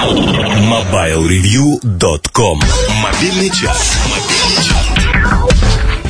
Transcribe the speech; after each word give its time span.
MobileReview.com 0.00 2.58
Мобильный 3.02 3.50
час. 3.50 3.98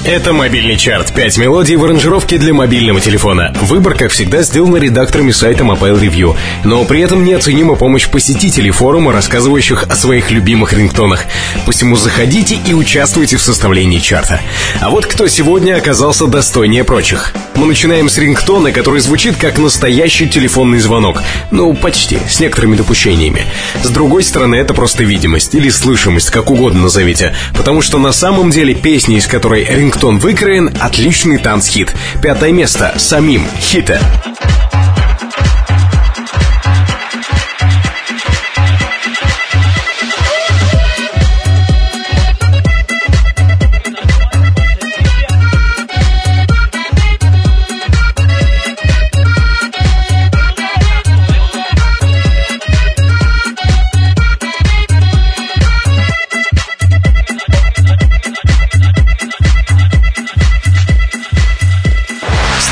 Это 0.04 0.32
мобильный 0.32 0.76
чарт. 0.76 1.12
Пять 1.12 1.36
мелодий 1.36 1.74
в 1.74 1.84
аранжировке 1.84 2.38
для 2.38 2.54
мобильного 2.54 3.00
телефона. 3.00 3.52
Выбор, 3.62 3.94
как 3.94 4.12
всегда, 4.12 4.42
сделан 4.42 4.76
редакторами 4.76 5.32
сайта 5.32 5.64
Mobile 5.64 6.00
Review. 6.00 6.36
Но 6.62 6.84
при 6.84 7.00
этом 7.00 7.24
неоценима 7.24 7.74
помощь 7.74 8.08
посетителей 8.08 8.70
форума, 8.70 9.12
рассказывающих 9.12 9.82
о 9.82 9.96
своих 9.96 10.30
любимых 10.30 10.72
рингтонах. 10.72 11.24
Посему 11.66 11.96
заходите 11.96 12.60
и 12.64 12.72
участвуйте 12.72 13.38
в 13.38 13.42
составлении 13.42 13.98
чарта. 13.98 14.40
А 14.80 14.90
вот 14.90 15.06
кто 15.06 15.26
сегодня 15.26 15.76
оказался 15.76 16.28
достойнее 16.28 16.84
прочих. 16.84 17.34
Мы 17.54 17.66
начинаем 17.66 18.08
с 18.08 18.16
рингтона, 18.18 18.72
который 18.72 19.00
звучит 19.00 19.36
как 19.36 19.58
настоящий 19.58 20.28
телефонный 20.28 20.78
звонок. 20.80 21.22
Ну, 21.50 21.74
почти, 21.74 22.18
с 22.28 22.40
некоторыми 22.40 22.76
допущениями. 22.76 23.44
С 23.82 23.88
другой 23.88 24.22
стороны, 24.22 24.56
это 24.56 24.72
просто 24.72 25.04
видимость 25.04 25.54
или 25.54 25.68
слышимость, 25.68 26.30
как 26.30 26.50
угодно 26.50 26.82
назовите. 26.82 27.34
Потому 27.54 27.82
что 27.82 27.98
на 27.98 28.12
самом 28.12 28.50
деле 28.50 28.74
песня, 28.74 29.16
из 29.16 29.26
которой 29.26 29.64
рингтон 29.64 30.18
выкроен, 30.18 30.70
отличный 30.80 31.38
танцхит. 31.38 31.92
Пятое 32.22 32.52
место. 32.52 32.94
Самим. 32.96 33.46
Хита. 33.60 34.00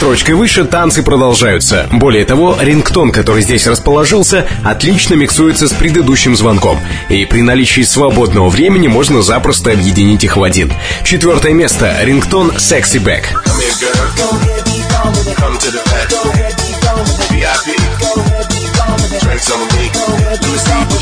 Строчкой 0.09 0.37
выше 0.37 0.65
танцы 0.65 1.03
продолжаются. 1.03 1.87
Более 1.93 2.25
того, 2.25 2.57
рингтон, 2.59 3.13
который 3.13 3.43
здесь 3.43 3.67
расположился, 3.67 4.47
отлично 4.65 5.13
миксуется 5.13 5.69
с 5.69 5.73
предыдущим 5.75 6.35
звонком. 6.35 6.81
И 7.11 7.27
при 7.27 7.43
наличии 7.43 7.83
свободного 7.83 8.49
времени 8.49 8.89
можно 8.89 9.21
запросто 9.21 9.71
объединить 9.71 10.25
их 10.25 10.39
в 10.39 10.43
один. 10.43 10.73
Четвертое 11.05 11.53
место. 11.53 11.95
Рингтон 12.01 12.53
Sexy 12.53 12.99
Back. 12.99 13.25
VIP. 17.29 17.77
Drinks 19.21 19.51
on 19.51 19.61
me. 19.77 19.91
Me 20.89 20.98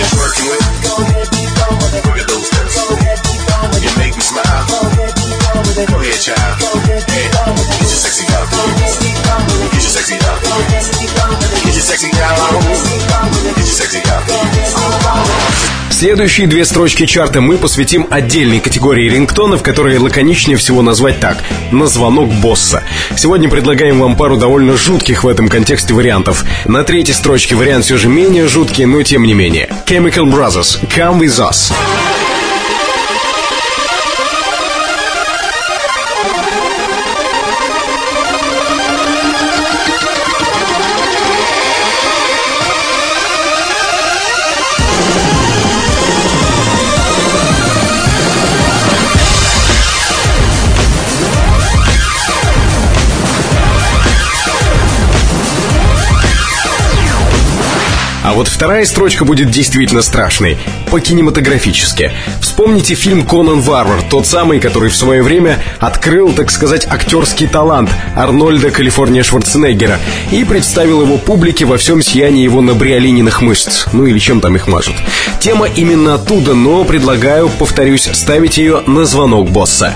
Следующие 15.90 16.46
две 16.46 16.64
строчки 16.64 17.06
чарта 17.06 17.40
мы 17.40 17.58
посвятим 17.58 18.06
отдельной 18.08 18.60
категории 18.60 19.10
рингтонов, 19.10 19.64
которые 19.64 19.98
лаконичнее 19.98 20.56
всего 20.58 20.82
назвать 20.82 21.18
так– 21.18 21.42
на 21.72 21.86
звонок 21.86 22.30
босса. 22.34 22.84
Сегодня 23.16 23.48
предлагаем 23.48 23.98
вам 23.98 24.14
пару 24.14 24.36
довольно 24.36 24.76
жутких 24.76 25.24
в 25.24 25.28
этом 25.28 25.48
контексте 25.48 25.92
вариантов. 25.92 26.44
На 26.66 26.84
третьей 26.84 27.14
строчке 27.14 27.56
вариант 27.56 27.86
все 27.86 27.96
же 27.96 28.08
менее 28.08 28.46
жуткий, 28.46 28.84
но 28.84 29.02
тем 29.02 29.24
не 29.24 29.34
менее. 29.34 29.68
Chemical 29.86 30.26
Brothers– 30.26 30.78
Come 30.96 31.18
With 31.18 31.40
Us. 31.40 31.72
А 58.26 58.32
вот 58.32 58.48
вторая 58.48 58.84
строчка 58.84 59.24
будет 59.24 59.50
действительно 59.52 60.02
страшной. 60.02 60.58
По-кинематографически. 60.90 62.10
Вспомните 62.40 62.96
фильм 62.96 63.24
«Конан 63.24 63.60
Варвар», 63.60 64.02
тот 64.02 64.26
самый, 64.26 64.58
который 64.58 64.90
в 64.90 64.96
свое 64.96 65.22
время 65.22 65.62
открыл, 65.78 66.32
так 66.32 66.50
сказать, 66.50 66.88
актерский 66.90 67.46
талант 67.46 67.88
Арнольда 68.16 68.72
Калифорния 68.72 69.22
Шварценеггера 69.22 70.00
и 70.32 70.42
представил 70.42 71.02
его 71.02 71.18
публике 71.18 71.66
во 71.66 71.76
всем 71.78 72.02
сиянии 72.02 72.42
его 72.42 72.60
набриолининых 72.60 73.42
мышц. 73.42 73.86
Ну 73.92 74.06
или 74.06 74.18
чем 74.18 74.40
там 74.40 74.56
их 74.56 74.66
мажут. 74.66 74.96
Тема 75.38 75.68
именно 75.68 76.14
оттуда, 76.14 76.54
но 76.54 76.82
предлагаю, 76.82 77.48
повторюсь, 77.48 78.10
ставить 78.12 78.58
ее 78.58 78.82
на 78.88 79.04
звонок 79.04 79.50
босса. 79.50 79.94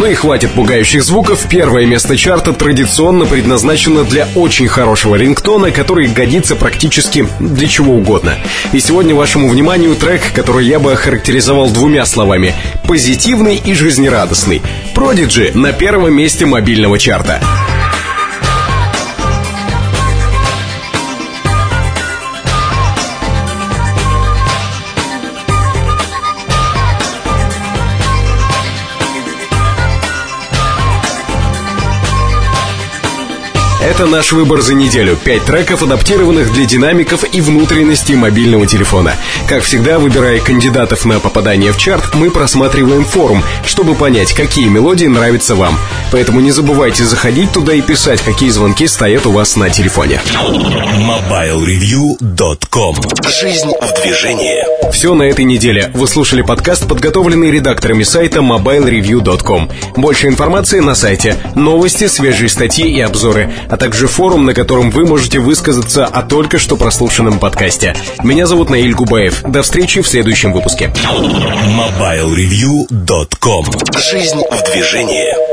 Ну 0.00 0.06
и 0.06 0.14
хватит 0.14 0.52
пугающих 0.52 1.02
звуков. 1.02 1.44
Первое 1.50 1.84
место 1.84 2.16
чарта 2.16 2.54
традиционно 2.54 3.26
предназначено 3.26 4.02
для 4.02 4.26
очень 4.34 4.66
хорошего 4.66 5.16
рингтона, 5.16 5.70
который 5.72 6.08
годится 6.08 6.56
практически 6.56 7.26
для 7.38 7.68
чего 7.68 7.96
угодно. 7.96 8.38
И 8.72 8.80
сегодня 8.80 9.14
вашему 9.14 9.50
вниманию 9.50 9.94
трек, 9.96 10.22
который 10.34 10.66
я 10.66 10.78
бы 10.78 10.92
охарактеризовал 10.92 11.68
двумя 11.68 12.06
словами. 12.06 12.54
Позитивный 12.88 13.56
и 13.56 13.74
жизнерадостный. 13.74 14.62
Продиджи 14.94 15.50
на 15.52 15.74
первом 15.74 16.14
месте 16.14 16.46
мобильного 16.46 16.98
чарта. 16.98 17.42
Это 33.82 34.04
наш 34.06 34.32
выбор 34.32 34.60
за 34.60 34.74
неделю. 34.74 35.16
Пять 35.16 35.46
треков, 35.46 35.82
адаптированных 35.82 36.52
для 36.52 36.66
динамиков 36.66 37.24
и 37.32 37.40
внутренностей 37.40 38.14
мобильного 38.14 38.66
телефона. 38.66 39.14
Как 39.48 39.62
всегда, 39.62 39.98
выбирая 39.98 40.38
кандидатов 40.38 41.06
на 41.06 41.18
попадание 41.18 41.72
в 41.72 41.78
чарт, 41.78 42.14
мы 42.14 42.30
просматриваем 42.30 43.06
форум, 43.06 43.42
чтобы 43.64 43.94
понять, 43.94 44.34
какие 44.34 44.68
мелодии 44.68 45.06
нравятся 45.06 45.54
вам. 45.54 45.78
Поэтому 46.12 46.40
не 46.40 46.50
забывайте 46.50 47.04
заходить 47.04 47.52
туда 47.52 47.72
и 47.72 47.80
писать, 47.80 48.20
какие 48.20 48.50
звонки 48.50 48.86
стоят 48.86 49.24
у 49.24 49.32
вас 49.32 49.56
на 49.56 49.70
телефоне. 49.70 50.20
MobileReview.com 50.98 52.96
Жизнь 53.40 53.70
в 53.80 54.02
движении. 54.02 54.90
Все 54.92 55.14
на 55.14 55.22
этой 55.22 55.46
неделе. 55.46 55.90
Вы 55.94 56.06
слушали 56.06 56.42
подкаст, 56.42 56.86
подготовленный 56.86 57.50
редакторами 57.50 58.02
сайта 58.02 58.40
mobilereview.com. 58.40 59.70
Больше 59.96 60.26
информации 60.26 60.80
на 60.80 60.94
сайте, 60.94 61.36
новости, 61.54 62.08
свежие 62.08 62.50
статьи 62.50 62.86
и 62.90 63.00
обзоры, 63.00 63.50
а 63.70 63.76
также 63.76 64.08
форум, 64.08 64.46
на 64.46 64.54
котором 64.54 64.90
вы 64.90 65.06
можете 65.06 65.38
высказаться 65.38 66.06
о 66.06 66.22
только 66.22 66.58
что 66.58 66.76
прослушанном 66.76 67.38
подкасте. 67.38 67.94
Меня 68.22 68.46
зовут 68.46 68.70
Наиль 68.70 68.94
Губаев. 68.94 69.42
До 69.42 69.62
встречи 69.62 70.00
в 70.02 70.08
следующем 70.08 70.52
выпуске. 70.52 70.90
MobileReview.com 70.90 73.66
Жизнь 74.10 74.42
в 74.50 74.72
движении. 74.72 75.49